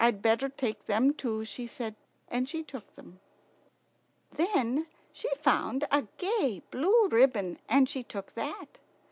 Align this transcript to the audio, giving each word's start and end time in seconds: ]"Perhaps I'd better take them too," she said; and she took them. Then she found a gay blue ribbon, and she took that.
]"Perhaps 0.01 0.15
I'd 0.15 0.21
better 0.23 0.49
take 0.49 0.87
them 0.87 1.13
too," 1.13 1.45
she 1.45 1.67
said; 1.67 1.95
and 2.27 2.49
she 2.49 2.63
took 2.63 2.95
them. 2.95 3.19
Then 4.31 4.87
she 5.13 5.29
found 5.35 5.85
a 5.91 6.07
gay 6.17 6.63
blue 6.71 7.07
ribbon, 7.11 7.59
and 7.69 7.87
she 7.87 8.01
took 8.01 8.33
that. 8.33 8.79